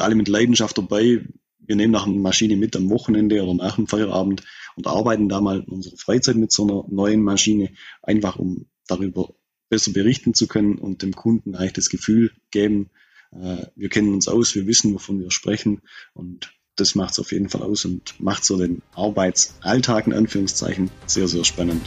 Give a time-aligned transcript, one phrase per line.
[0.00, 1.24] alle mit Leidenschaft dabei.
[1.58, 4.44] Wir nehmen nach einer Maschine mit am Wochenende oder nach dem Feierabend
[4.76, 7.70] und arbeiten da mal in unserer Freizeit mit so einer neuen Maschine,
[8.02, 9.34] einfach um darüber
[9.68, 12.90] besser berichten zu können und dem Kunden eigentlich das Gefühl geben,
[13.32, 15.82] äh, wir kennen uns aus, wir wissen, wovon wir sprechen
[16.14, 20.90] und das macht es auf jeden Fall aus und macht so den Arbeitsalltag in Anführungszeichen
[21.06, 21.82] sehr, sehr spannend.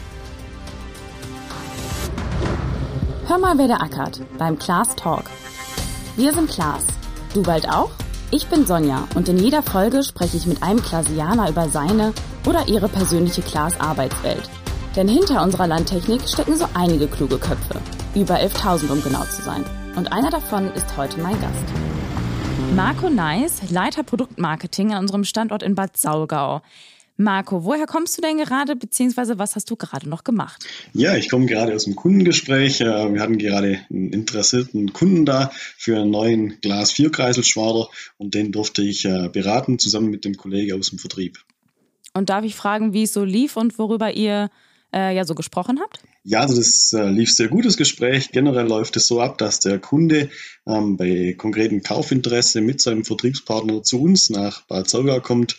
[3.27, 5.25] Hör mal, wer der ackert beim Class Talk.
[6.17, 6.98] Wir sind Klaas.
[7.33, 7.91] Du bald auch?
[8.31, 12.11] Ich bin Sonja und in jeder Folge spreche ich mit einem Klasianer über seine
[12.47, 14.49] oder ihre persönliche Klaas Arbeitswelt.
[14.95, 17.79] Denn hinter unserer Landtechnik stecken so einige kluge Köpfe.
[18.15, 19.63] Über 11.000 um genau zu sein.
[19.95, 21.63] Und einer davon ist heute mein Gast.
[22.75, 26.61] Marco Neis, Leiter Produktmarketing an unserem Standort in Bad Saulgau.
[27.19, 30.65] Marco, woher kommst du denn gerade, beziehungsweise was hast du gerade noch gemacht?
[30.93, 32.79] Ja, ich komme gerade aus dem Kundengespräch.
[32.79, 38.35] Äh, wir hatten gerade einen interessierten Kunden da für einen neuen Glas 4 Kreiselschwader und
[38.35, 41.39] den durfte ich äh, beraten, zusammen mit dem Kollegen aus dem Vertrieb.
[42.13, 44.49] Und darf ich fragen, wie es so lief und worüber ihr
[44.93, 45.99] äh, ja so gesprochen habt?
[46.23, 48.31] Ja, also das äh, lief sehr gut, das Gespräch.
[48.31, 50.29] Generell läuft es so ab, dass der Kunde
[50.65, 55.57] ähm, bei konkretem Kaufinteresse mit seinem Vertriebspartner zu uns nach Bad Saulgau kommt.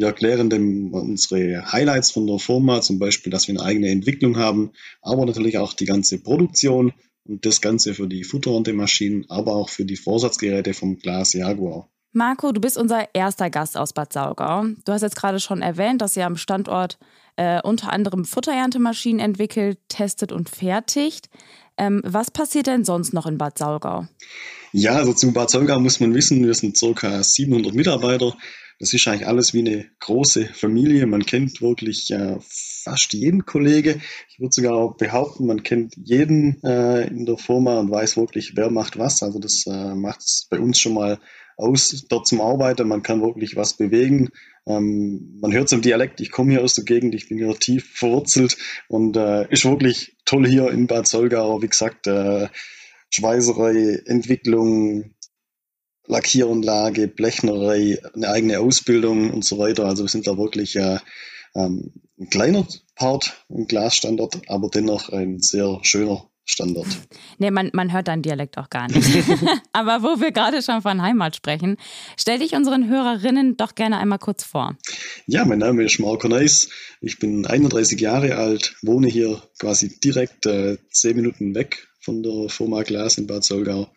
[0.00, 4.38] Wir erklären dem unsere Highlights von der Firma, zum Beispiel, dass wir eine eigene Entwicklung
[4.38, 4.70] haben,
[5.02, 9.68] aber natürlich auch die ganze Produktion und das Ganze für die futterernte Maschinen, aber auch
[9.68, 11.90] für die Vorsatzgeräte vom Glas Jaguar.
[12.12, 14.64] Marco, du bist unser erster Gast aus Bad Saulgau.
[14.86, 16.98] Du hast jetzt gerade schon erwähnt, dass ihr am Standort
[17.36, 21.28] äh, unter anderem Futtererntemaschinen entwickelt, testet und fertigt.
[21.76, 24.06] Ähm, was passiert denn sonst noch in Bad Saulgau?
[24.72, 27.22] Ja, also zu Bad Saulgau muss man wissen, wir sind ca.
[27.22, 28.34] 700 Mitarbeiter.
[28.80, 31.04] Das ist eigentlich alles wie eine große Familie.
[31.06, 34.00] Man kennt wirklich äh, fast jeden Kollege.
[34.30, 38.70] Ich würde sogar behaupten, man kennt jeden äh, in der Firma und weiß wirklich, wer
[38.70, 39.22] macht was.
[39.22, 41.20] Also das äh, macht es bei uns schon mal
[41.58, 42.88] aus dort zum Arbeiten.
[42.88, 44.30] Man kann wirklich was bewegen.
[44.66, 47.54] Ähm, man hört es im Dialekt, ich komme hier aus der Gegend, ich bin hier
[47.58, 48.56] tief verwurzelt
[48.88, 51.60] und äh, ist wirklich toll hier in Bad Solgau.
[51.60, 52.48] Wie gesagt, äh,
[53.10, 55.10] Schweißerei, Entwicklung,
[56.10, 59.86] Lackieranlage, Blechnerei, eine eigene Ausbildung und so weiter.
[59.86, 60.98] Also wir sind da wirklich äh,
[61.54, 62.66] ähm, ein kleiner
[62.96, 66.88] Part, ein Glasstandort, aber dennoch ein sehr schöner Standort.
[67.38, 69.08] Nee, man, man hört deinen Dialekt auch gar nicht.
[69.72, 71.76] Aber wo wir gerade schon von Heimat sprechen,
[72.16, 74.76] stell dich unseren Hörerinnen doch gerne einmal kurz vor.
[75.26, 76.68] Ja, mein Name ist Marco Neis.
[77.00, 82.48] Ich bin 31 Jahre alt, wohne hier quasi direkt äh, zehn Minuten weg von der
[82.48, 83.88] Firma Glas in Bad Solgau.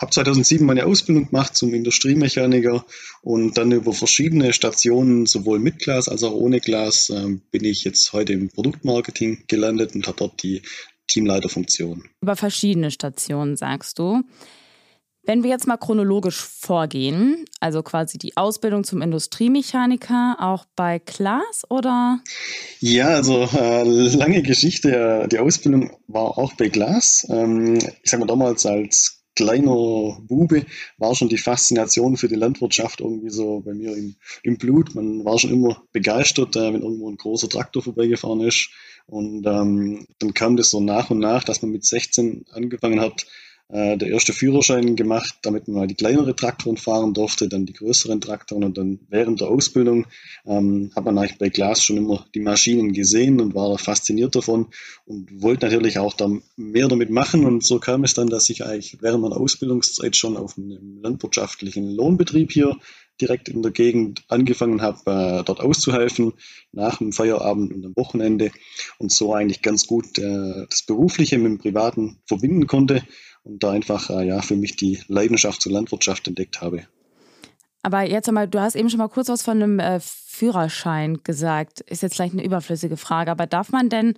[0.00, 2.86] Habe 2007 meine Ausbildung gemacht zum Industriemechaniker
[3.20, 7.84] und dann über verschiedene Stationen, sowohl mit Glas als auch ohne Glas, äh, bin ich
[7.84, 10.62] jetzt heute im Produktmarketing gelandet und habe dort die
[11.06, 12.04] Teamleiterfunktion.
[12.22, 14.22] Über verschiedene Stationen sagst du.
[15.22, 21.64] Wenn wir jetzt mal chronologisch vorgehen, also quasi die Ausbildung zum Industriemechaniker, auch bei Klaas
[21.68, 22.20] oder?
[22.78, 23.82] Ja, also äh,
[24.16, 25.28] lange Geschichte.
[25.30, 27.26] Die Ausbildung war auch bei Glas.
[27.28, 30.66] Ähm, ich sage mal damals als kleiner Bube
[30.98, 34.94] war schon die Faszination für die Landwirtschaft irgendwie so bei mir im, im Blut.
[34.94, 38.70] Man war schon immer begeistert, äh, wenn irgendwo ein großer Traktor vorbeigefahren ist.
[39.06, 43.26] Und ähm, dann kam das so nach und nach, dass man mit 16 angefangen hat,
[43.72, 47.72] äh, der erste Führerschein gemacht, damit man mal die kleineren Traktoren fahren durfte, dann die
[47.72, 50.06] größeren Traktoren und dann während der Ausbildung
[50.44, 54.66] ähm, hat man eigentlich bei Glas schon immer die Maschinen gesehen und war fasziniert davon
[55.06, 58.64] und wollte natürlich auch da mehr damit machen und so kam es dann, dass ich
[58.64, 62.76] eigentlich während meiner Ausbildungszeit schon auf einem landwirtschaftlichen Lohnbetrieb hier
[63.20, 66.32] direkt in der Gegend angefangen habe, äh, dort auszuhelfen,
[66.72, 68.50] nach dem Feierabend und am Wochenende
[68.98, 73.02] und so eigentlich ganz gut äh, das Berufliche mit dem Privaten verbinden konnte
[73.42, 76.84] und da einfach äh, ja, für mich die Leidenschaft zur Landwirtschaft entdeckt habe.
[77.82, 81.80] Aber jetzt einmal, du hast eben schon mal kurz was von einem äh, Führerschein gesagt.
[81.80, 84.14] Ist jetzt vielleicht eine überflüssige Frage, aber darf man denn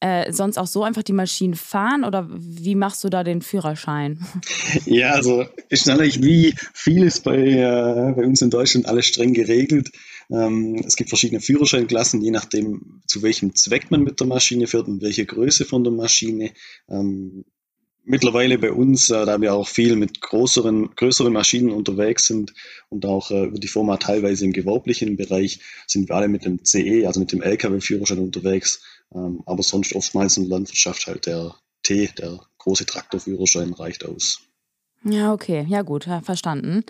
[0.00, 4.24] äh, sonst auch so einfach die Maschinen fahren oder wie machst du da den Führerschein?
[4.84, 9.90] Ja, also ist natürlich wie vieles bei, äh, bei uns in Deutschland alles streng geregelt.
[10.30, 14.88] Ähm, es gibt verschiedene Führerscheinklassen, je nachdem, zu welchem Zweck man mit der Maschine fährt
[14.88, 16.50] und welche Größe von der Maschine.
[16.88, 17.44] Ähm,
[18.06, 22.54] mittlerweile bei uns, äh, da wir auch viel mit größeren, größeren Maschinen unterwegs sind
[22.88, 26.64] und auch äh, über die Firma teilweise im gewerblichen Bereich, sind wir alle mit dem
[26.64, 28.82] CE, also mit dem LKW-Führerschein unterwegs.
[29.14, 34.40] Ähm, aber sonst oftmals in der Landwirtschaft halt der T, der große Traktorführerschein reicht aus.
[35.08, 36.82] Ja, okay, ja gut, ja, verstanden.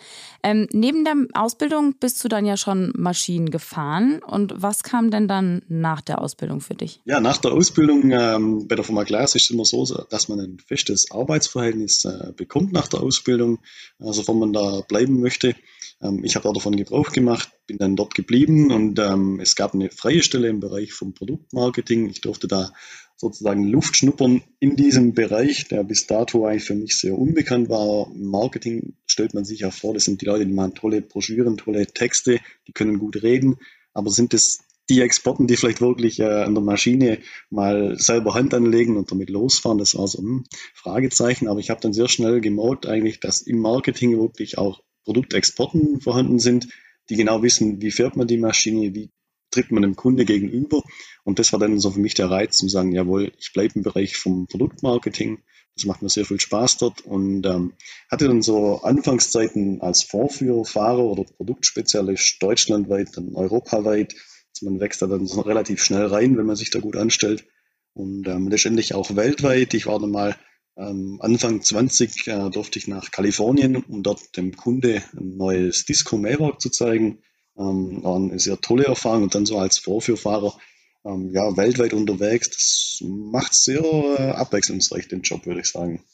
[0.42, 4.22] Ähm, neben der Ausbildung bist du dann ja schon Maschinen gefahren.
[4.26, 7.00] Und was kam denn dann nach der Ausbildung für dich?
[7.04, 10.40] Ja, nach der Ausbildung ähm, bei der Firma Glas ist es immer so, dass man
[10.40, 13.58] ein festes Arbeitsverhältnis äh, bekommt nach der Ausbildung,
[13.98, 15.54] also wenn man da bleiben möchte.
[16.00, 19.90] Ähm, ich habe davon Gebrauch gemacht, bin dann dort geblieben und ähm, es gab eine
[19.90, 22.08] freie Stelle im Bereich vom Produktmarketing.
[22.08, 22.72] Ich durfte da
[23.16, 28.08] sozusagen Luft schnuppern in diesem Bereich, der bis dato eigentlich für mich sehr unbekannt war.
[28.14, 31.86] Marketing stellt man sich ja vor, das sind die Leute, die machen tolle Broschüren, tolle
[31.86, 33.56] Texte, die können gut reden,
[33.94, 37.18] aber sind es die Experten, die vielleicht wirklich äh, an der Maschine
[37.50, 41.48] mal selber Hand anlegen und damit losfahren, das war so ein Fragezeichen.
[41.48, 46.38] Aber ich habe dann sehr schnell gemerkt, eigentlich, dass im Marketing wirklich auch Produktexporten vorhanden
[46.38, 46.68] sind,
[47.08, 49.10] die genau wissen, wie fährt man die Maschine, wie
[49.56, 50.82] tritt man dem Kunde gegenüber.
[51.24, 53.82] Und das war dann so für mich der Reiz, zu sagen, jawohl, ich bleibe im
[53.82, 55.38] Bereich vom Produktmarketing.
[55.74, 57.72] Das macht mir sehr viel Spaß dort und ähm,
[58.10, 64.14] hatte dann so Anfangszeiten als Vorführfahrer oder Produktspezialist deutschlandweit, dann europaweit.
[64.54, 67.46] Also man wächst da dann so relativ schnell rein, wenn man sich da gut anstellt.
[67.94, 69.72] Und ähm, letztendlich auch weltweit.
[69.74, 70.36] Ich war dann mal
[70.76, 76.60] ähm, Anfang 20 äh, durfte ich nach Kalifornien, um dort dem Kunde ein neues Disco-Mailwerk
[76.60, 77.22] zu zeigen.
[77.58, 80.56] Ähm, war eine sehr tolle Erfahrung und dann so als Vorführfahrer
[81.04, 82.50] ähm, ja, weltweit unterwegs.
[82.50, 86.04] Das macht sehr äh, abwechslungsreich den Job, würde ich sagen.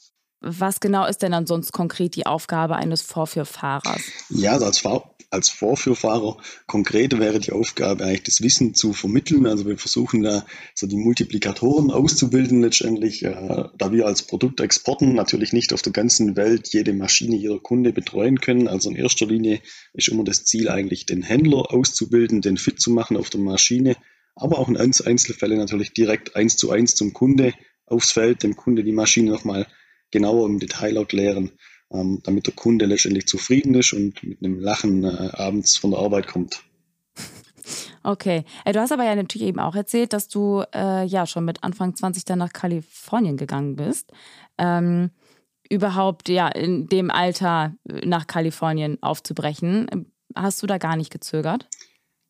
[0.45, 4.01] Was genau ist denn dann sonst konkret die Aufgabe eines Vorführfahrers?
[4.27, 4.83] Ja, also als,
[5.29, 6.35] als Vorführfahrer
[6.67, 9.47] konkret wäre die Aufgabe eigentlich das Wissen zu vermitteln.
[9.47, 10.45] Also wir versuchen da
[10.75, 16.35] so die Multiplikatoren auszubilden letztendlich, äh, da wir als Produktexporten natürlich nicht auf der ganzen
[16.35, 18.67] Welt jede Maschine, jeder Kunde betreuen können.
[18.67, 19.61] Also in erster Linie
[19.93, 23.95] ist immer das Ziel eigentlich den Händler auszubilden, den fit zu machen auf der Maschine,
[24.35, 27.53] aber auch in Einzelfällen natürlich direkt eins zu eins zum Kunde
[27.85, 29.67] aufs Feld, dem Kunde die Maschine nochmal
[30.13, 31.51] genauer im Detail erklären,
[31.91, 35.99] ähm, damit der Kunde letztendlich zufrieden ist und mit einem Lachen äh, abends von der
[35.99, 36.63] Arbeit kommt.
[38.03, 38.43] Okay.
[38.65, 41.63] Äh, du hast aber ja natürlich eben auch erzählt, dass du äh, ja schon mit
[41.63, 44.11] Anfang 20 dann nach Kalifornien gegangen bist.
[44.57, 45.11] Ähm,
[45.69, 50.07] überhaupt ja in dem Alter äh, nach Kalifornien aufzubrechen.
[50.35, 51.69] Hast du da gar nicht gezögert?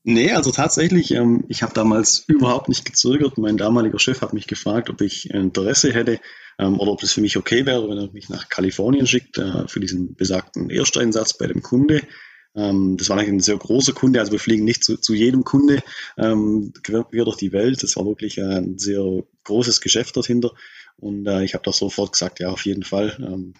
[0.05, 3.37] Nee, also tatsächlich, ähm, ich habe damals überhaupt nicht gezögert.
[3.37, 6.19] Mein damaliger Chef hat mich gefragt, ob ich Interesse hätte
[6.59, 9.67] ähm, oder ob es für mich okay wäre, wenn er mich nach Kalifornien schickt äh,
[9.67, 12.01] für diesen besagten Ersteinsatz bei dem Kunde.
[12.53, 15.45] Ähm, das war eigentlich ein sehr großer Kunde, also wir fliegen nicht zu, zu jedem
[15.45, 15.81] Kunde
[16.17, 17.81] ähm, quer, quer durch die Welt.
[17.81, 20.51] Das war wirklich ein sehr großes Geschäft dort hinter.
[20.97, 23.17] Und äh, ich habe da sofort gesagt, ja, auf jeden Fall.
[23.19, 23.53] Ähm,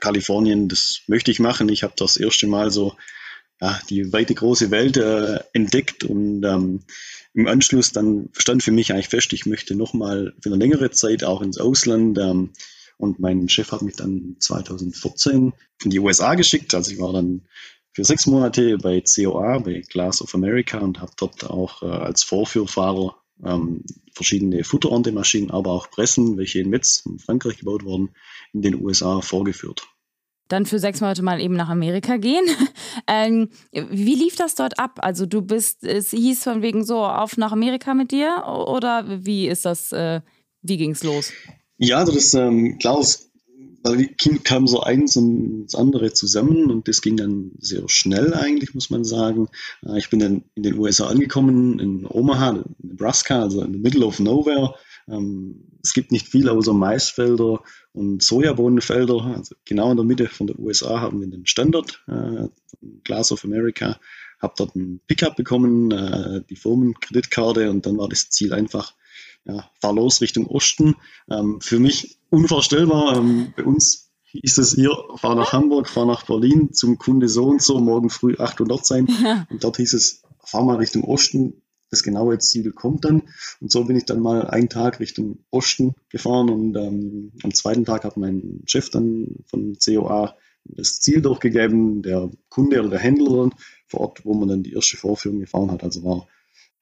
[0.00, 1.68] Kalifornien, das möchte ich machen.
[1.70, 2.94] Ich habe das erste Mal so
[3.60, 6.80] ja, die weite große Welt äh, entdeckt und ähm,
[7.34, 11.24] im Anschluss dann stand für mich eigentlich fest, ich möchte nochmal für eine längere Zeit
[11.24, 12.18] auch ins Ausland.
[12.18, 12.50] Ähm,
[12.96, 15.52] und mein Chef hat mich dann 2014
[15.84, 16.74] in die USA geschickt.
[16.74, 17.42] Also ich war dann
[17.92, 22.24] für sechs Monate bei COA, bei Glass of America und habe dort auch äh, als
[22.24, 28.10] Vorführfahrer ähm, verschiedene Futterernte-Maschinen, aber auch Pressen, welche in Metz in Frankreich gebaut wurden,
[28.52, 29.86] in den USA vorgeführt
[30.48, 32.44] dann für sechs Monate mal eben nach Amerika gehen.
[33.06, 34.98] ähm, wie lief das dort ab?
[35.02, 39.48] Also du bist, es hieß von wegen so auf nach Amerika mit dir oder wie
[39.48, 40.20] ist das, äh,
[40.62, 41.32] wie ging es los?
[41.78, 43.28] Ja, also das, ähm, klar, das
[44.18, 48.74] Kind kam so eins und das andere zusammen und das ging dann sehr schnell eigentlich,
[48.74, 49.48] muss man sagen.
[49.86, 54.04] Äh, ich bin dann in den USA angekommen, in Omaha, Nebraska, also in the middle
[54.04, 54.74] of nowhere.
[55.10, 57.62] Ähm, es gibt nicht viel außer Maisfelder
[57.92, 59.34] und Sojabohnenfelder.
[59.36, 62.48] Also genau in der Mitte von der USA haben wir den Standard, äh,
[63.04, 63.98] Glass of America.
[64.40, 68.94] Habe dort ein Pickup bekommen, äh, die Firmenkreditkarte und dann war das Ziel einfach,
[69.44, 70.94] ja, fahr los Richtung Osten.
[71.30, 73.16] Ähm, für mich unvorstellbar.
[73.16, 77.46] Ähm, bei uns hieß es hier, fahr nach Hamburg, fahr nach Berlin zum Kunde so
[77.46, 79.08] und so, morgen früh 8 Uhr dort sein.
[79.22, 79.46] Ja.
[79.50, 83.22] Und dort hieß es, fahr mal Richtung Osten, das genaue Ziel kommt dann.
[83.60, 87.84] Und so bin ich dann mal einen Tag Richtung Osten gefahren und ähm, am zweiten
[87.84, 93.50] Tag hat mein Chef dann von COA das Ziel durchgegeben, der Kunde oder der Händler
[93.86, 95.82] vor Ort, wo man dann die erste Vorführung gefahren hat.
[95.82, 96.26] Also war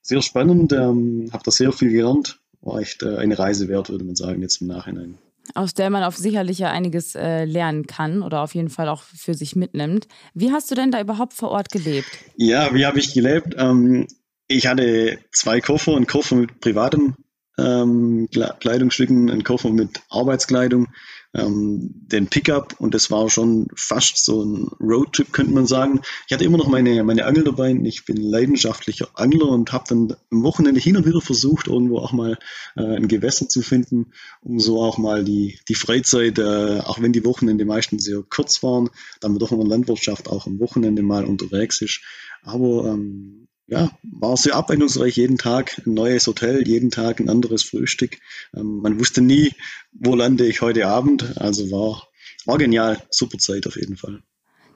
[0.02, 4.04] sehr spannend, ähm, habe da sehr viel gelernt, war echt äh, eine Reise wert, würde
[4.04, 5.18] man sagen, jetzt im Nachhinein.
[5.54, 9.02] Aus der man auf sicherlich ja einiges äh, lernen kann oder auf jeden Fall auch
[9.02, 10.08] für sich mitnimmt.
[10.34, 12.08] Wie hast du denn da überhaupt vor Ort gelebt?
[12.36, 13.54] Ja, wie habe ich gelebt?
[13.56, 14.08] Ähm,
[14.48, 17.14] ich hatte zwei Koffer, einen Koffer mit privatem
[17.58, 20.88] ähm, Kleidungsstücken, einen Koffer mit Arbeitskleidung.
[21.36, 26.00] ähm, den Pickup und das war schon fast so ein Roadtrip, könnte man sagen.
[26.26, 27.72] Ich hatte immer noch meine, meine Angel dabei.
[27.84, 32.12] Ich bin leidenschaftlicher Angler und habe dann am Wochenende hin und wieder versucht, irgendwo auch
[32.12, 32.38] mal
[32.76, 37.12] äh, ein Gewässer zu finden, um so auch mal die, die Freizeit, äh, auch wenn
[37.12, 38.88] die Wochenende meistens sehr kurz waren,
[39.20, 42.00] dann doch in der Landwirtschaft auch am Wochenende mal unterwegs ist.
[42.42, 45.16] Aber ähm, ja, war sehr abwechslungsreich.
[45.16, 48.18] Jeden Tag ein neues Hotel, jeden Tag ein anderes Frühstück.
[48.54, 49.52] Ähm, man wusste nie,
[49.92, 51.36] wo lande ich heute Abend.
[51.38, 52.06] Also war,
[52.44, 53.02] war genial.
[53.10, 54.22] Super Zeit auf jeden Fall.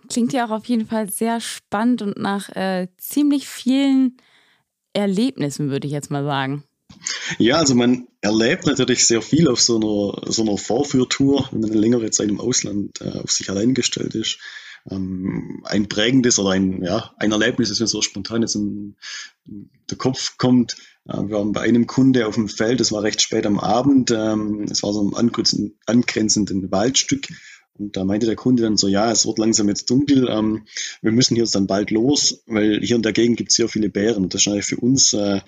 [0.08, 4.16] Klingt ja auch auf jeden Fall sehr spannend und nach äh, ziemlich vielen
[4.92, 6.64] Erlebnissen, würde ich jetzt mal sagen.
[7.38, 11.70] Ja, also man erlebt natürlich sehr viel auf so einer, so einer Vorführtour, wenn man
[11.70, 14.40] eine längere Zeit im Ausland äh, auf sich allein gestellt ist
[14.88, 18.96] ähm, ein prägendes oder ein, ja, ein Erlebnis, das mir so spontan jetzt in,
[19.46, 20.76] in der Kopf kommt.
[21.08, 24.10] Äh, wir waren bei einem Kunde auf dem Feld, das war recht spät am Abend,
[24.10, 25.14] ähm, es war so ein
[25.86, 27.28] angrenzenden, Waldstück.
[27.78, 30.66] Und da meinte der Kunde dann so, ja, es wird langsam jetzt dunkel, ähm,
[31.00, 33.68] wir müssen hier jetzt dann bald los, weil hier in der Gegend gibt es sehr
[33.68, 34.28] viele Bären.
[34.28, 35.40] Das ist natürlich für uns äh,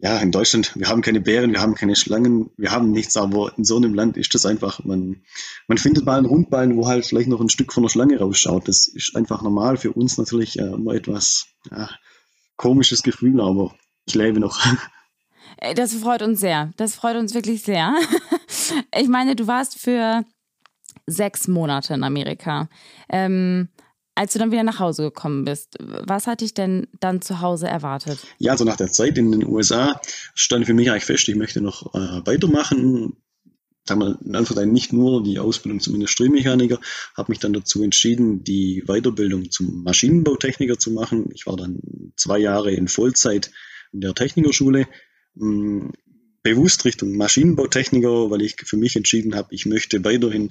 [0.00, 3.52] ja, in Deutschland, wir haben keine Bären, wir haben keine Schlangen, wir haben nichts, aber
[3.58, 5.22] in so einem Land ist das einfach, man,
[5.66, 8.68] man findet mal einen Rundballen, wo halt vielleicht noch ein Stück von der Schlange rausschaut.
[8.68, 11.90] Das ist einfach normal für uns natürlich äh, immer etwas ja,
[12.56, 13.74] komisches Gefühl, aber
[14.06, 14.58] ich lebe noch.
[15.74, 16.70] Das freut uns sehr.
[16.76, 17.94] Das freut uns wirklich sehr.
[18.96, 20.24] Ich meine, du warst für
[21.06, 22.68] sechs Monate in Amerika.
[23.08, 23.68] Ähm,
[24.18, 27.68] als du dann wieder nach Hause gekommen bist, was hat dich denn dann zu Hause
[27.68, 28.18] erwartet?
[28.38, 30.00] Ja, also nach der Zeit in den USA
[30.34, 33.16] stand für mich eigentlich fest, ich möchte noch äh, weitermachen.
[33.88, 36.78] In Anführungszeichen nicht nur die Ausbildung zum Industriemechaniker,
[37.16, 41.30] habe mich dann dazu entschieden, die Weiterbildung zum Maschinenbautechniker zu machen.
[41.32, 41.78] Ich war dann
[42.16, 43.50] zwei Jahre in Vollzeit
[43.92, 44.88] in der Technikerschule.
[45.38, 45.92] Hm,
[46.42, 50.50] bewusst Richtung Maschinenbautechniker, weil ich für mich entschieden habe, ich möchte weiterhin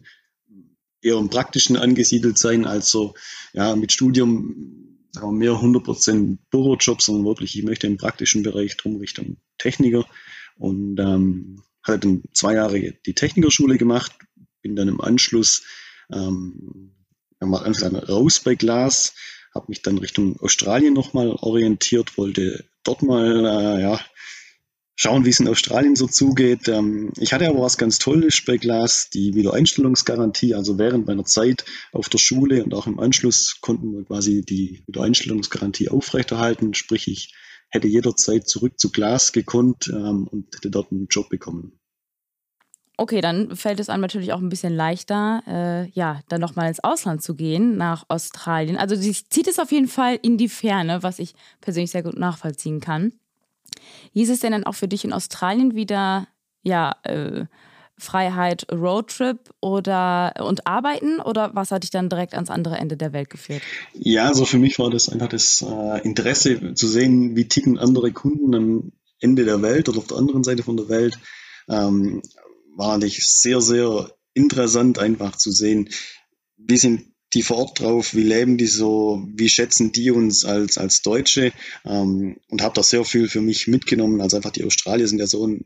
[1.07, 3.15] eher im Praktischen angesiedelt sein, als so
[3.53, 8.97] ja, mit Studium sagen mehr 100% Bürojobs, sondern wirklich, ich möchte im praktischen Bereich drum
[8.97, 10.05] Richtung Techniker.
[10.57, 14.11] Und ähm, hatte dann zwei Jahre die Technikerschule gemacht,
[14.61, 15.63] bin dann im Anschluss
[16.11, 16.93] ähm,
[17.39, 17.63] mal
[18.07, 19.13] raus bei Glas,
[19.53, 23.99] habe mich dann Richtung Australien nochmal orientiert, wollte dort mal äh, ja,
[24.97, 26.67] schauen, wie es in Australien so zugeht.
[26.67, 30.55] Ähm, ich hatte aber was ganz Tolles bei Glas, die Wiedereinstellungsgarantie.
[30.55, 31.63] Also während meiner Zeit
[31.93, 36.73] auf der Schule und auch im Anschluss konnten wir quasi die Wiedereinstellungsgarantie aufrechterhalten.
[36.73, 37.33] Sprich, ich
[37.69, 41.79] hätte jederzeit zurück zu Glas gekonnt ähm, und hätte dort einen Job bekommen.
[42.99, 46.83] Okay, dann fällt es einem natürlich auch ein bisschen leichter, äh, ja, dann nochmal ins
[46.83, 48.75] Ausland zu gehen, nach Australien.
[48.75, 52.17] Also sie zieht es auf jeden Fall in die Ferne, was ich persönlich sehr gut
[52.17, 53.13] nachvollziehen kann.
[54.13, 56.27] Hieß es denn dann auch für dich in Australien wieder,
[56.63, 57.45] ja, äh,
[57.99, 63.11] Freiheit, Roadtrip oder und Arbeiten oder was hat dich dann direkt ans andere Ende der
[63.11, 63.63] Welt geführt?
[63.93, 68.11] Ja, also für mich war das einfach das äh, Interesse zu sehen, wie ticken andere
[68.11, 71.17] Kunden am Ende der Welt oder auf der anderen Seite von der Welt.
[71.67, 72.21] Ähm,
[72.75, 75.89] war natürlich sehr, sehr interessant einfach zu sehen,
[76.57, 80.77] wie sind die vor Ort drauf, wie leben die so, wie schätzen die uns als,
[80.77, 81.51] als Deutsche
[81.85, 84.21] ähm, und habe da sehr viel für mich mitgenommen.
[84.21, 85.65] Also einfach die Australier sind ja so ein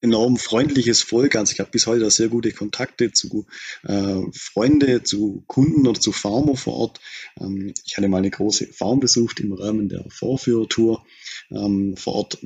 [0.00, 1.36] enorm freundliches Volk.
[1.36, 3.46] Also ich habe bis heute sehr gute Kontakte zu
[3.84, 7.00] äh, Freunde, zu Kunden oder zu Farmer vor Ort.
[7.38, 11.04] Ähm, ich hatte mal eine große Farm besucht im Rahmen der Vorführtour
[11.50, 12.38] ähm, vor Ort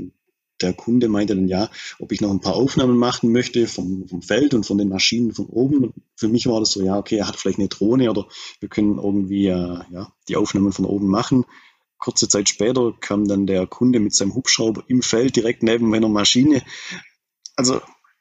[0.65, 4.23] der Kunde meinte dann ja, ob ich noch ein paar Aufnahmen machen möchte vom, vom
[4.23, 5.93] Feld und von den Maschinen von oben.
[6.17, 8.27] Für mich war das so, ja, okay, er hat vielleicht eine Drohne oder
[8.61, 11.45] wir können irgendwie äh, ja, die Aufnahmen von oben machen.
[11.99, 16.09] Kurze Zeit später kam dann der Kunde mit seinem Hubschrauber im Feld direkt neben meiner
[16.09, 16.63] Maschine.
[17.57, 17.81] Also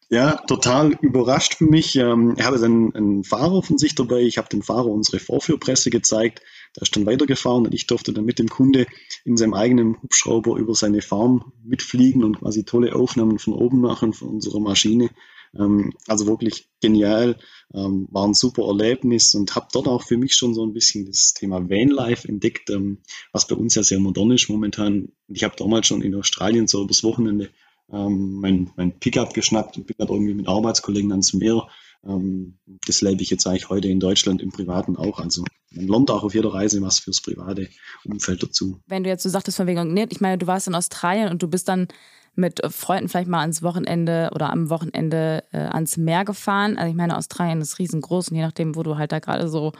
[0.09, 1.95] ja, total überrascht für mich.
[1.95, 4.21] Ähm, er hatte dann einen Fahrer von sich dabei.
[4.21, 6.41] Ich habe dem Fahrer unsere Vorführpresse gezeigt.
[6.75, 8.85] Der ist dann weitergefahren und ich durfte dann mit dem Kunde
[9.25, 14.13] in seinem eigenen Hubschrauber über seine Farm mitfliegen und quasi tolle Aufnahmen von oben machen
[14.13, 15.09] von unserer Maschine.
[15.57, 17.37] Ähm, also wirklich genial,
[17.73, 21.05] ähm, war ein super Erlebnis und habe dort auch für mich schon so ein bisschen
[21.05, 22.99] das Thema Vanlife entdeckt, ähm,
[23.31, 25.09] was bei uns ja sehr modern ist momentan.
[25.27, 27.49] Ich habe damals schon in Australien so übers Wochenende
[27.93, 31.67] ähm, mein, mein Pickup geschnappt und bin dann irgendwie mit Arbeitskollegen ans Meer.
[32.05, 35.19] Ähm, das lebe ich jetzt eigentlich heute in Deutschland im Privaten auch.
[35.19, 37.69] Also man lernt auch auf jeder Reise was fürs private
[38.03, 38.79] Umfeld dazu.
[38.87, 41.47] Wenn du jetzt so sagtest von wegen, ich meine, du warst in Australien und du
[41.47, 41.87] bist dann
[42.35, 46.77] mit Freunden vielleicht mal ans Wochenende oder am Wochenende äh, ans Meer gefahren.
[46.77, 49.71] Also ich meine, Australien ist riesengroß und je nachdem, wo du halt da gerade so,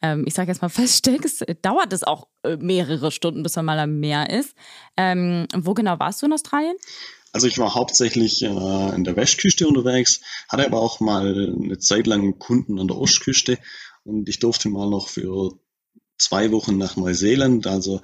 [0.00, 3.78] ähm, ich sage jetzt mal, feststeckst, dauert es auch äh, mehrere Stunden, bis man mal
[3.78, 4.54] am Meer ist.
[4.96, 6.76] Ähm, wo genau warst du in Australien?
[7.38, 8.48] Also ich war hauptsächlich äh,
[8.96, 13.60] in der Westküste unterwegs, hatte aber auch mal eine Zeit lang Kunden an der Ostküste
[14.02, 15.56] und ich durfte mal noch für
[16.18, 17.68] zwei Wochen nach Neuseeland.
[17.68, 18.02] Also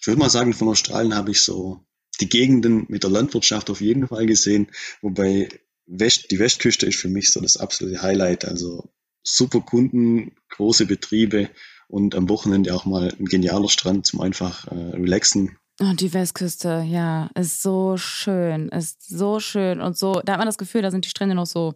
[0.00, 1.86] ich würde mal sagen, von Australien habe ich so
[2.20, 4.66] die Gegenden mit der Landwirtschaft auf jeden Fall gesehen,
[5.02, 5.48] wobei
[5.86, 8.44] West, die Westküste ist für mich so das absolute Highlight.
[8.44, 8.90] Also
[9.22, 11.48] super Kunden, große Betriebe
[11.86, 15.58] und am Wochenende auch mal ein genialer Strand zum einfach äh, relaxen.
[15.80, 20.46] Oh, die Westküste, ja, ist so schön, ist so schön und so, da hat man
[20.46, 21.74] das Gefühl, da sind die Strände noch so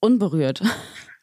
[0.00, 0.62] unberührt.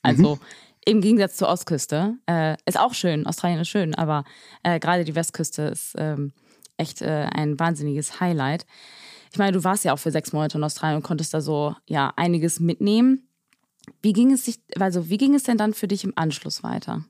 [0.02, 0.42] Also mhm.
[0.86, 2.16] im Gegensatz zur Ostküste.
[2.26, 4.24] Äh, ist auch schön, Australien ist schön, aber
[4.64, 6.32] äh, gerade die Westküste ist ähm,
[6.78, 8.66] echt äh, ein wahnsinniges Highlight.
[9.34, 11.76] Ich meine, du warst ja auch für sechs Monate in Australien und konntest da so
[11.86, 13.29] ja einiges mitnehmen.
[14.02, 17.06] Wie ging es sich, also wie ging es denn dann für dich im Anschluss weiter?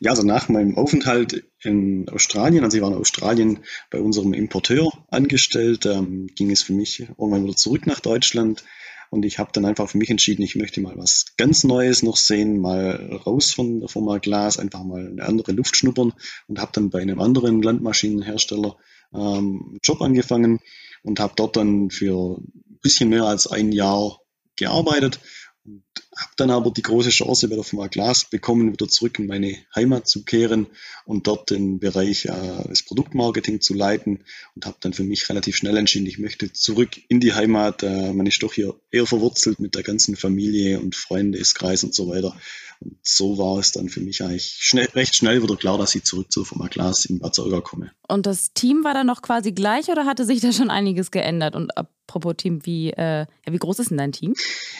[0.00, 3.60] Ja, also nach meinem Aufenthalt in Australien, also ich war in Australien
[3.90, 8.64] bei unserem Importeur angestellt, ähm, ging es für mich irgendwann wieder zurück nach Deutschland
[9.14, 12.16] und ich habe dann einfach für mich entschieden, ich möchte mal was ganz Neues noch
[12.16, 16.12] sehen, mal raus von der Firma Glas, einfach mal eine andere Luft schnuppern
[16.48, 18.76] und habe dann bei einem anderen Landmaschinenhersteller
[19.14, 20.58] ähm, Job angefangen
[21.04, 24.18] und habe dort dann für ein bisschen mehr als ein Jahr
[24.56, 25.20] gearbeitet
[25.64, 25.84] und
[26.16, 29.56] habe dann aber die große Chance bei der Firma Glas bekommen, wieder zurück in meine
[29.74, 30.66] Heimat zu kehren
[31.04, 35.56] und dort den Bereich äh, des Produktmarketing zu leiten und habe dann für mich relativ
[35.56, 37.82] schnell entschieden, ich möchte zurück in die Heimat.
[37.82, 42.08] Äh, man ist doch hier eher verwurzelt mit der ganzen Familie und Freundeskreis und so
[42.08, 42.36] weiter.
[42.80, 46.04] Und so war es dann für mich eigentlich schnell, recht schnell wieder klar, dass ich
[46.04, 47.90] zurück zur Firma Glas in Bad Sauger komme.
[48.08, 51.56] Und das Team war dann noch quasi gleich oder hatte sich da schon einiges geändert?
[51.56, 52.03] Und apropos
[52.36, 54.34] Team, wie, äh, wie groß ist denn dein Team?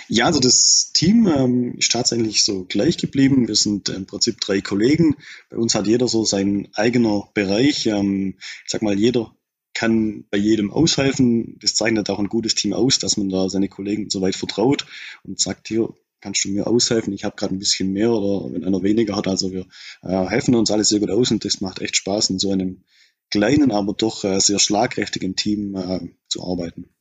[0.08, 3.48] Ja, also das Team ähm, ist tatsächlich so gleich geblieben.
[3.48, 5.16] Wir sind im Prinzip drei Kollegen.
[5.50, 7.86] Bei uns hat jeder so seinen eigenen Bereich.
[7.86, 9.34] Ähm, ich sag mal, jeder
[9.74, 11.58] kann bei jedem aushelfen.
[11.60, 14.86] Das zeichnet auch ein gutes Team aus, dass man da seine Kollegen so weit vertraut
[15.24, 17.12] und sagt, hier, kannst du mir aushelfen?
[17.12, 19.28] Ich habe gerade ein bisschen mehr oder wenn einer weniger hat.
[19.28, 19.66] Also wir
[20.02, 22.84] äh, helfen uns alles sehr gut aus und das macht echt Spaß, in so einem
[23.30, 26.93] kleinen, aber doch äh, sehr schlagkräftigen Team äh, zu arbeiten.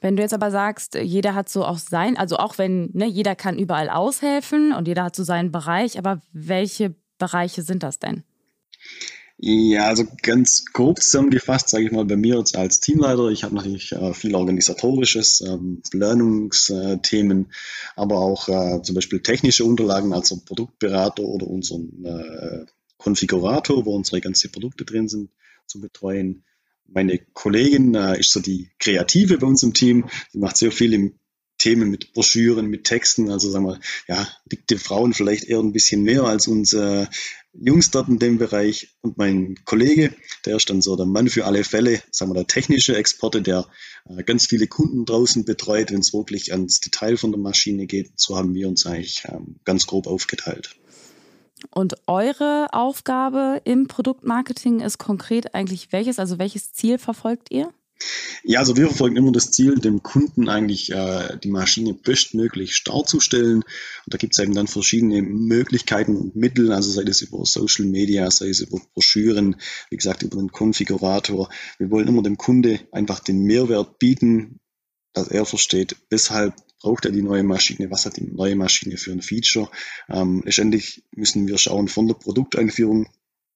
[0.00, 3.34] Wenn du jetzt aber sagst, jeder hat so auch sein, also auch wenn ne, jeder
[3.34, 8.24] kann überall aushelfen und jeder hat so seinen Bereich, aber welche Bereiche sind das denn?
[9.42, 13.54] Ja, also ganz grob zusammengefasst, sage ich mal, bei mir jetzt als Teamleiter, ich habe
[13.54, 17.50] natürlich äh, viel organisatorisches, ähm, Planungsthemen,
[17.96, 22.66] aber auch äh, zum Beispiel technische Unterlagen, also Produktberater oder unseren äh,
[22.98, 25.30] Konfigurator, wo unsere ganzen Produkte drin sind,
[25.66, 26.44] zu betreuen.
[26.92, 30.92] Meine Kollegin äh, ist so die Kreative bei uns im Team, die macht sehr viel
[30.92, 31.14] im
[31.60, 33.30] Themen mit Broschüren, mit Texten.
[33.30, 37.06] Also sagen wir, ja, liegt den Frauen vielleicht eher ein bisschen mehr als uns äh,
[37.52, 38.96] Jungs dort in dem Bereich.
[39.02, 40.14] Und mein Kollege,
[40.46, 43.68] der ist dann so der Mann für alle Fälle, sagen wir, der technische Exporte, der
[44.08, 48.18] äh, ganz viele Kunden draußen betreut, wenn es wirklich ans Detail von der Maschine geht.
[48.18, 50.79] So haben wir uns eigentlich ähm, ganz grob aufgeteilt.
[51.70, 56.18] Und eure Aufgabe im Produktmarketing ist konkret eigentlich welches?
[56.18, 57.72] Also welches Ziel verfolgt ihr?
[58.42, 63.56] Ja, also wir verfolgen immer das Ziel, dem Kunden eigentlich äh, die Maschine bestmöglich darzustellen.
[63.56, 63.64] Und
[64.06, 68.30] da gibt es eben dann verschiedene Möglichkeiten und Mittel, also sei es über Social Media,
[68.30, 69.56] sei es über Broschüren,
[69.90, 71.50] wie gesagt, über den Konfigurator.
[71.78, 74.60] Wir wollen immer dem Kunde einfach den Mehrwert bieten,
[75.12, 79.12] dass er versteht, weshalb braucht er die neue Maschine, was hat die neue Maschine für
[79.12, 79.70] ein Feature.
[80.08, 83.06] Ähm, letztendlich müssen wir schauen von der Produkteinführung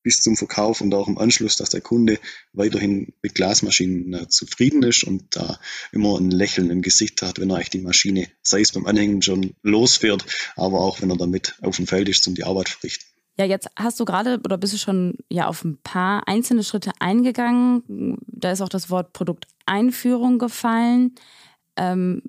[0.04, 2.20] bis zum Verkauf und auch im Anschluss, dass der Kunde
[2.52, 5.58] weiterhin mit Glasmaschinen äh, zufrieden ist und da
[5.90, 9.22] immer ein Lächeln im Gesicht hat, wenn er eigentlich die Maschine, sei es beim Anhängen
[9.22, 12.78] schon losfährt, aber auch wenn er damit auf dem Feld ist, um die Arbeit zu
[12.78, 13.06] verrichten.
[13.36, 16.92] Ja, jetzt hast du gerade oder bist du schon ja auf ein paar einzelne Schritte
[17.00, 18.18] eingegangen.
[18.28, 21.16] Da ist auch das Wort Produkteinführung gefallen.
[21.76, 22.22] Ähm,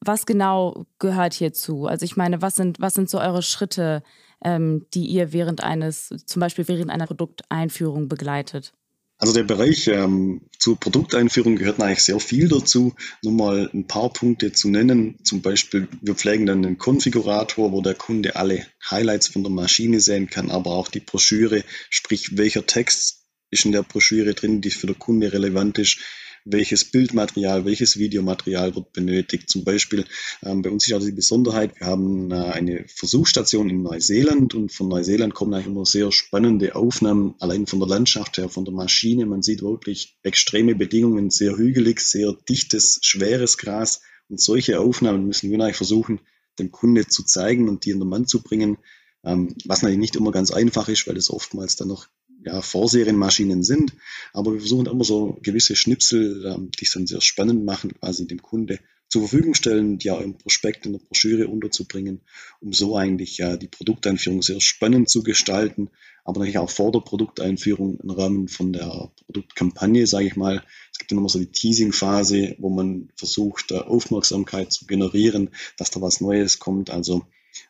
[0.00, 1.86] was genau gehört hierzu?
[1.86, 4.02] Also ich meine, was sind, was sind so eure Schritte,
[4.44, 8.72] ähm, die ihr während eines, zum Beispiel während einer Produkteinführung begleitet?
[9.18, 12.94] Also der Bereich ähm, zur Produkteinführung gehört eigentlich sehr viel dazu.
[13.22, 15.16] Nur mal ein paar Punkte zu nennen.
[15.24, 20.00] Zum Beispiel, wir pflegen dann einen Konfigurator, wo der Kunde alle Highlights von der Maschine
[20.00, 24.70] sehen kann, aber auch die Broschüre, sprich welcher Text ist in der Broschüre drin, die
[24.70, 25.98] für den Kunde relevant ist
[26.46, 29.50] welches Bildmaterial, welches Videomaterial wird benötigt.
[29.50, 30.04] Zum Beispiel
[30.42, 34.72] ähm, bei uns ist auch die Besonderheit, wir haben äh, eine Versuchsstation in Neuseeland und
[34.72, 38.72] von Neuseeland kommen eigentlich immer sehr spannende Aufnahmen, allein von der Landschaft her, von der
[38.72, 39.26] Maschine.
[39.26, 45.50] Man sieht wirklich extreme Bedingungen, sehr hügelig, sehr dichtes, schweres Gras und solche Aufnahmen müssen
[45.50, 46.20] wir eigentlich versuchen,
[46.58, 48.78] dem Kunde zu zeigen und die in der Mann zu bringen,
[49.24, 52.06] ähm, was natürlich nicht immer ganz einfach ist, weil es oftmals dann noch
[52.44, 53.92] ja, Vorserienmaschinen sind.
[54.32, 58.26] Aber wir versuchen immer so gewisse Schnipsel, ähm, die es dann sehr spannend machen, quasi
[58.26, 62.22] dem Kunde zur Verfügung stellen, die auch im Prospekt, in der Broschüre unterzubringen,
[62.60, 65.90] um so eigentlich ja die Produkteinführung sehr spannend zu gestalten,
[66.24, 70.64] aber natürlich auch vor der Produkteinführung im Rahmen von der Produktkampagne, sage ich mal.
[70.92, 76.00] Es gibt dann immer so die Teasing-Phase, wo man versucht, Aufmerksamkeit zu generieren, dass da
[76.00, 76.90] was Neues kommt.
[76.90, 77.24] Also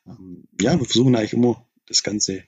[0.06, 2.44] ähm, ja, wir versuchen eigentlich immer das Ganze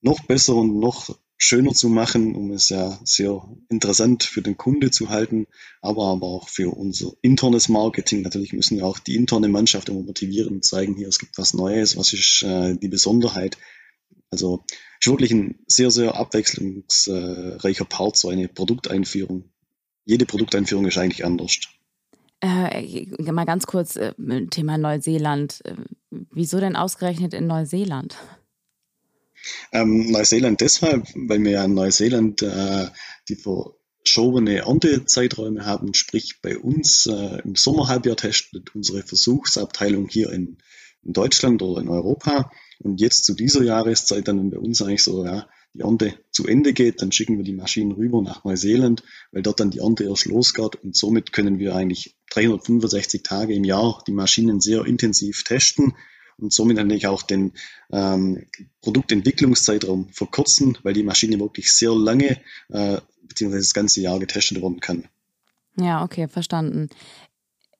[0.00, 4.90] noch besser und noch schöner zu machen, um es ja sehr interessant für den Kunde
[4.90, 5.46] zu halten,
[5.80, 8.20] aber, aber auch für unser internes Marketing.
[8.20, 11.54] Natürlich müssen wir auch die interne Mannschaft immer motivieren und zeigen, hier, es gibt was
[11.54, 13.56] Neues, was ist äh, die Besonderheit.
[14.30, 14.62] Also
[15.00, 19.44] ist wirklich ein sehr, sehr abwechslungsreicher Part, so eine Produkteinführung.
[20.04, 21.58] Jede Produkteinführung ist eigentlich anders.
[22.42, 24.12] Äh, mal ganz kurz, äh,
[24.50, 25.62] Thema Neuseeland.
[25.64, 25.74] Äh,
[26.10, 28.16] wieso denn ausgerechnet in Neuseeland?
[29.72, 32.88] Ähm, Neuseeland deshalb, weil wir ja in Neuseeland äh,
[33.28, 40.58] die verschobene Erntezeiträume haben, sprich bei uns äh, im Sommerhalbjahr testet unsere Versuchsabteilung hier in,
[41.02, 42.50] in, Deutschland oder in Europa.
[42.80, 46.46] Und jetzt zu dieser Jahreszeit dann, wenn bei uns eigentlich so ja, die Ernte zu
[46.46, 50.04] Ende geht, dann schicken wir die Maschinen rüber nach Neuseeland, weil dort dann die Ernte
[50.04, 50.76] erst losgeht.
[50.76, 55.94] Und somit können wir eigentlich 365 Tage im Jahr die Maschinen sehr intensiv testen
[56.40, 57.52] und somit natürlich auch den
[57.92, 58.46] ähm,
[58.80, 64.80] Produktentwicklungszeitraum verkürzen, weil die Maschine wirklich sehr lange äh, beziehungsweise das ganze Jahr getestet werden
[64.80, 65.08] kann.
[65.76, 66.88] Ja, okay, verstanden.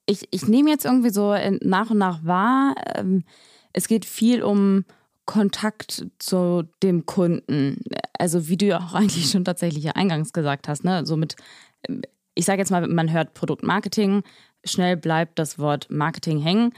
[0.06, 3.24] Ich, ich nehme jetzt irgendwie so nach und nach wahr, ähm,
[3.72, 4.84] es geht viel um
[5.26, 7.84] Kontakt zu dem Kunden.
[8.18, 11.06] Also wie du ja auch eigentlich schon tatsächlich eingangs gesagt hast, ne?
[11.06, 11.36] So mit,
[12.34, 14.22] ich sage jetzt mal, man hört Produktmarketing,
[14.64, 16.74] schnell bleibt das Wort Marketing hängen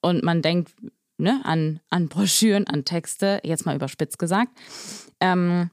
[0.00, 0.74] und man denkt,
[1.18, 4.50] ne, an, an Broschüren, an Texte, jetzt mal überspitzt gesagt.
[5.20, 5.70] Ähm,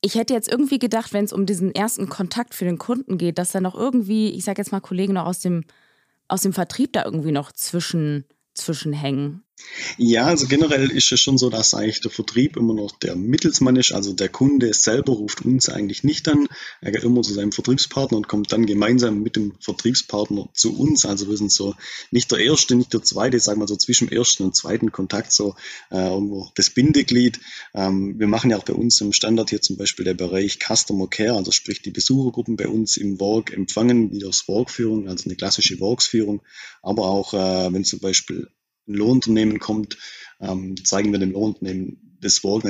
[0.00, 3.38] ich hätte jetzt irgendwie gedacht, wenn es um diesen ersten Kontakt für den Kunden geht,
[3.38, 5.64] dass da noch irgendwie, ich sage jetzt mal Kollegen noch aus dem,
[6.28, 9.42] aus dem Vertrieb da irgendwie noch zwischen, zwischenhängen.
[9.98, 13.76] Ja, also generell ist es schon so, dass eigentlich der Vertrieb immer noch der Mittelsmann
[13.76, 13.92] ist.
[13.92, 16.48] Also der Kunde selber ruft uns eigentlich nicht an.
[16.82, 21.06] Er geht immer zu seinem Vertriebspartner und kommt dann gemeinsam mit dem Vertriebspartner zu uns.
[21.06, 21.74] Also wir sind so
[22.10, 25.56] nicht der erste, nicht der zweite, sagen wir so zwischen ersten und zweiten Kontakt so
[25.90, 27.40] äh, irgendwo das Bindeglied.
[27.74, 31.08] Ähm, wir machen ja auch bei uns im Standard hier zum Beispiel der Bereich Customer
[31.08, 35.36] Care, also sprich die Besuchergruppen bei uns im Work empfangen, wie das Workführung, also eine
[35.36, 36.42] klassische Worksführung.
[36.82, 38.48] Aber auch äh, wenn zum Beispiel
[38.86, 39.98] Lohnunternehmen kommt,
[40.40, 42.64] ähm, zeigen wir dem Lohnunternehmen das Work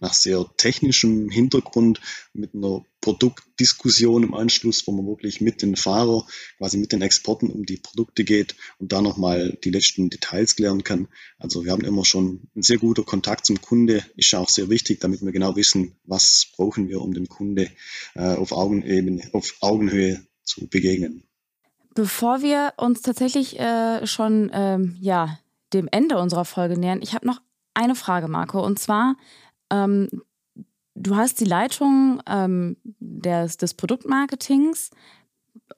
[0.00, 2.00] nach sehr technischem Hintergrund
[2.32, 6.26] mit einer Produktdiskussion im Anschluss, wo man wirklich mit den Fahrer,
[6.58, 10.82] quasi mit den Exporten um die Produkte geht und da nochmal die letzten Details klären
[10.82, 11.08] kann.
[11.38, 14.68] Also wir haben immer schon ein sehr guter Kontakt zum Kunde, ist ja auch sehr
[14.70, 17.70] wichtig, damit wir genau wissen, was brauchen wir, um dem Kunde
[18.14, 21.24] äh, auf, Augenebene, auf Augenhöhe zu begegnen.
[21.94, 25.38] Bevor wir uns tatsächlich äh, schon ähm, ja,
[25.72, 27.40] dem Ende unserer Folge nähern, ich habe noch
[27.74, 28.64] eine Frage, Marco.
[28.64, 29.16] Und zwar,
[29.70, 30.08] ähm,
[30.94, 34.90] du hast die Leitung ähm, des, des Produktmarketings,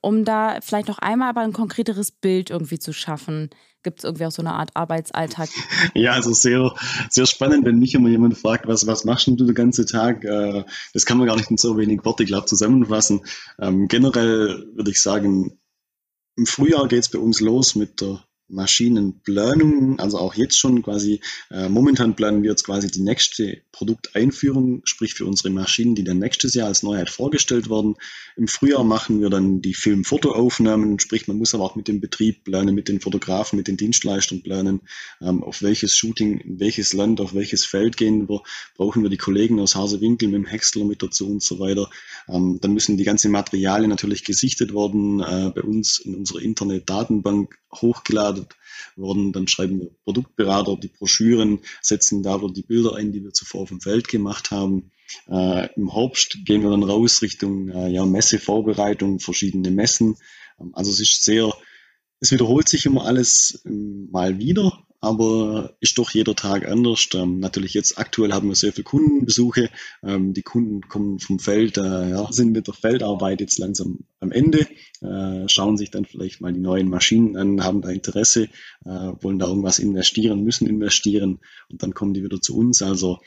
[0.00, 3.50] um da vielleicht noch einmal aber ein konkreteres Bild irgendwie zu schaffen.
[3.82, 5.48] Gibt es irgendwie auch so eine Art Arbeitsalltag?
[5.94, 6.74] Ja, also sehr,
[7.10, 10.24] sehr spannend, wenn mich immer jemand fragt, was, was machst du den ganzen Tag?
[10.24, 13.24] Äh, das kann man gar nicht in so wenig Worte, glaube zusammenfassen.
[13.60, 15.60] Ähm, generell würde ich sagen,
[16.36, 21.20] im Frühjahr geht es bei uns los mit der Maschinenplanung, also auch jetzt schon quasi,
[21.50, 26.18] äh, momentan planen wir jetzt quasi die nächste Produkteinführung, sprich für unsere Maschinen, die dann
[26.18, 27.96] nächstes Jahr als Neuheit vorgestellt werden.
[28.36, 32.44] Im Frühjahr machen wir dann die Film-Fotoaufnahmen, sprich man muss aber auch mit dem Betrieb
[32.44, 34.82] planen, mit den Fotografen, mit den Dienstleistern planen,
[35.20, 38.42] ähm, auf welches Shooting, in welches Land, auf welches Feld gehen wir,
[38.76, 41.90] brauchen wir die Kollegen aus Hasewinkel mit dem Häcksler mit dazu und so weiter.
[42.28, 47.58] Ähm, dann müssen die ganzen Materialien natürlich gesichtet werden, äh, bei uns in unserer Internet-Datenbank
[47.72, 48.43] hochgeladen
[48.96, 49.32] worden.
[49.32, 53.68] Dann schreiben wir Produktberater die Broschüren, setzen da die Bilder ein, die wir zuvor auf
[53.68, 54.90] dem Feld gemacht haben.
[55.28, 60.16] Äh, Im Herbst gehen wir dann raus Richtung äh, ja, Messevorbereitung, verschiedene Messen.
[60.60, 61.52] Ähm, also es ist sehr,
[62.20, 67.08] es wiederholt sich immer alles ähm, mal wieder, aber ist doch jeder Tag anders.
[67.14, 69.70] Ähm, natürlich jetzt aktuell haben wir sehr viele Kundenbesuche.
[70.02, 74.32] Ähm, die Kunden kommen vom Feld, äh, ja, sind mit der Feldarbeit jetzt langsam am
[74.32, 74.66] Ende,
[75.02, 78.48] äh, schauen sich dann vielleicht mal die neuen Maschinen an, haben da Interesse,
[78.84, 78.88] äh,
[79.20, 82.82] wollen da irgendwas investieren, müssen investieren und dann kommen die wieder zu uns.
[82.82, 83.20] Also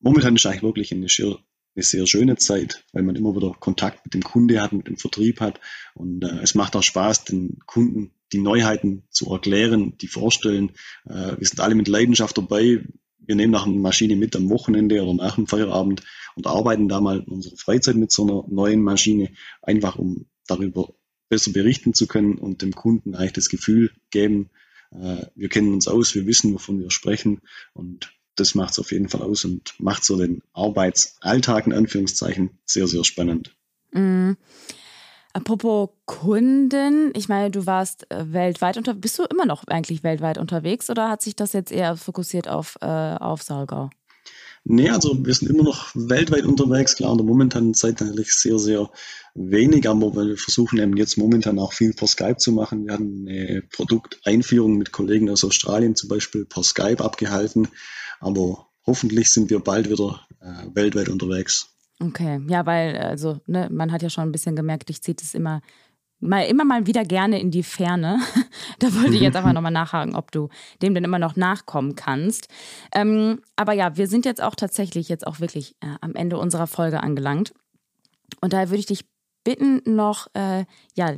[0.00, 1.36] momentan ist eigentlich wirklich eine sehr,
[1.74, 4.96] eine sehr schöne Zeit, weil man immer wieder Kontakt mit dem Kunde hat, mit dem
[4.96, 5.60] Vertrieb hat
[5.94, 10.72] und äh, es macht auch Spaß, den Kunden die Neuheiten zu erklären, die vorstellen.
[11.06, 12.84] Äh, wir sind alle mit Leidenschaft dabei.
[13.26, 16.02] wir nehmen nach einer Maschine mit am Wochenende oder nach dem Feierabend
[16.34, 19.30] und arbeiten da mal in unserer Freizeit mit so einer neuen Maschine,
[19.62, 20.92] einfach um darüber
[21.28, 24.50] besser berichten zu können und dem Kunden eigentlich das Gefühl geben,
[24.90, 27.40] äh, wir kennen uns aus, wir wissen, wovon wir sprechen
[27.72, 32.50] und das macht es auf jeden Fall aus und macht so den Arbeitsalltag in Anführungszeichen
[32.64, 33.54] sehr, sehr spannend.
[33.92, 34.32] Mm.
[35.34, 39.00] Apropos Kunden, ich meine, du warst äh, weltweit unterwegs.
[39.00, 42.78] Bist du immer noch eigentlich weltweit unterwegs oder hat sich das jetzt eher fokussiert auf,
[42.80, 43.90] äh, auf Saargau?
[44.62, 48.58] Nee, also wir sind immer noch weltweit unterwegs, klar, in der momentanen Zeit natürlich sehr,
[48.60, 48.90] sehr
[49.34, 52.86] wenig, aber wir versuchen eben jetzt momentan auch viel per Skype zu machen.
[52.86, 57.68] Wir haben eine Produkteinführung mit Kollegen aus Australien zum Beispiel per Skype abgehalten,
[58.20, 61.73] aber hoffentlich sind wir bald wieder äh, weltweit unterwegs.
[62.00, 65.34] Okay, ja, weil, also, ne, man hat ja schon ein bisschen gemerkt, ich ziehe das
[65.34, 65.60] immer
[66.24, 68.18] mal immer mal wieder gerne in die Ferne.
[68.78, 70.48] da wollte ich jetzt einfach nochmal nachhaken, ob du
[70.82, 72.48] dem denn immer noch nachkommen kannst.
[72.94, 76.66] Ähm, aber ja, wir sind jetzt auch tatsächlich jetzt auch wirklich äh, am Ende unserer
[76.66, 77.52] Folge angelangt.
[78.40, 79.04] Und daher würde ich dich
[79.44, 81.14] bitten, noch äh, ja,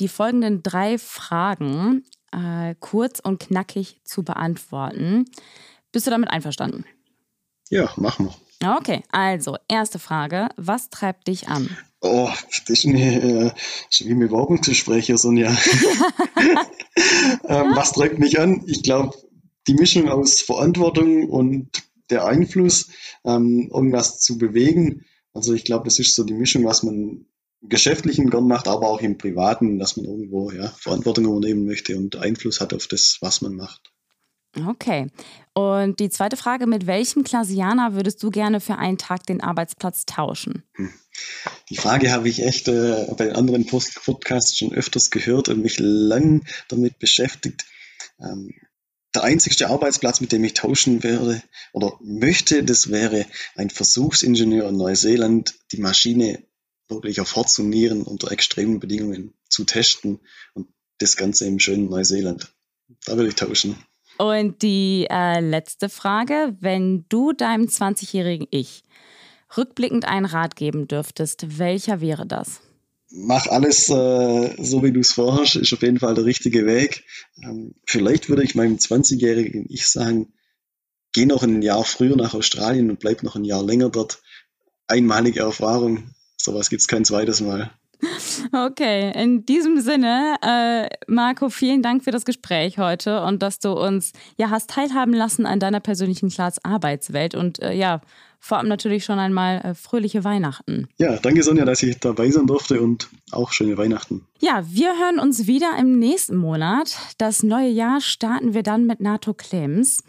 [0.00, 5.26] die folgenden drei Fragen äh, kurz und knackig zu beantworten.
[5.92, 6.84] Bist du damit einverstanden?
[7.70, 8.47] Ja, machen wir.
[8.64, 10.48] Okay, also erste Frage.
[10.56, 11.76] Was treibt dich an?
[12.00, 13.50] Oh, das ist eine, äh,
[14.00, 15.50] wie mit Werbung zu sprechen, Sonja.
[17.48, 18.62] ähm, was treibt mich an?
[18.66, 19.16] Ich glaube,
[19.66, 22.90] die Mischung aus Verantwortung und der Einfluss,
[23.24, 25.04] ähm, irgendwas zu bewegen.
[25.34, 28.88] Also ich glaube, das ist so die Mischung, was man im Geschäftlichen gern macht, aber
[28.88, 33.18] auch im Privaten, dass man irgendwo ja, Verantwortung übernehmen möchte und Einfluss hat auf das,
[33.20, 33.92] was man macht.
[34.66, 35.08] Okay.
[35.54, 40.06] Und die zweite Frage, mit welchem Klasianer würdest du gerne für einen Tag den Arbeitsplatz
[40.06, 40.62] tauschen?
[40.74, 40.92] Hm.
[41.68, 46.46] Die Frage habe ich echt äh, bei anderen Podcasts schon öfters gehört und mich lang
[46.68, 47.64] damit beschäftigt.
[48.20, 48.54] Ähm,
[49.14, 51.42] der einzigste Arbeitsplatz, mit dem ich tauschen werde
[51.72, 56.42] oder möchte, das wäre ein Versuchsingenieur in Neuseeland, die Maschine
[56.88, 60.20] wirklich auf Herz Nieren unter extremen Bedingungen zu testen
[60.54, 60.68] und
[60.98, 62.52] das Ganze im schönen Neuseeland.
[63.04, 63.76] Da würde ich tauschen.
[64.18, 68.82] Und die äh, letzte Frage, wenn du deinem 20-jährigen Ich
[69.56, 72.60] rückblickend einen Rat geben dürftest, welcher wäre das?
[73.10, 77.04] Mach alles äh, so, wie du es vorhast, ist auf jeden Fall der richtige Weg.
[77.42, 80.32] Ähm, vielleicht würde ich meinem 20-jährigen Ich sagen,
[81.12, 84.20] geh noch ein Jahr früher nach Australien und bleib noch ein Jahr länger dort.
[84.88, 87.70] Einmalige Erfahrung, sowas gibt es kein zweites Mal.
[88.52, 93.72] Okay, in diesem Sinne, äh, Marco, vielen Dank für das Gespräch heute und dass du
[93.72, 98.00] uns ja hast teilhaben lassen an deiner persönlichen Class-Arbeitswelt und äh, ja,
[98.40, 100.88] vor allem natürlich schon einmal äh, fröhliche Weihnachten.
[100.98, 104.24] Ja, danke Sonja, dass ich dabei sein durfte und auch schöne Weihnachten.
[104.38, 106.96] Ja, wir hören uns wieder im nächsten Monat.
[107.18, 110.04] Das neue Jahr starten wir dann mit NATO Claims.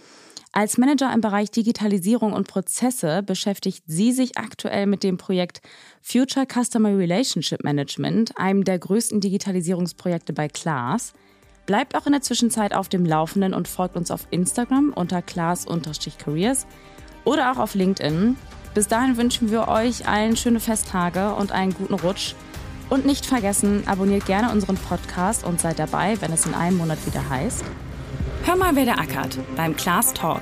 [0.52, 5.62] Als Manager im Bereich Digitalisierung und Prozesse beschäftigt sie sich aktuell mit dem Projekt
[6.02, 11.14] Future Customer Relationship Management, einem der größten Digitalisierungsprojekte bei Class.
[11.68, 16.66] Bleibt auch in der Zwischenzeit auf dem Laufenden und folgt uns auf Instagram unter class-careers
[17.26, 18.36] oder auch auf LinkedIn.
[18.74, 22.34] Bis dahin wünschen wir euch allen schöne Festtage und einen guten Rutsch.
[22.90, 27.06] Und nicht vergessen, abonniert gerne unseren Podcast und seid dabei, wenn es in einem Monat
[27.06, 27.64] wieder heißt.
[28.43, 30.41] Hör mal, wer der ackert beim Class Talk.